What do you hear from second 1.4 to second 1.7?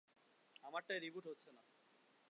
না।